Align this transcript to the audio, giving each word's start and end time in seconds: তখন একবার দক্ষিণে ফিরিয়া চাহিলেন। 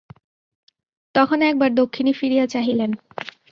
তখন 1.15 1.39
একবার 1.41 1.69
দক্ষিণে 1.73 2.11
ফিরিয়া 2.13 2.45
চাহিলেন। 2.45 2.91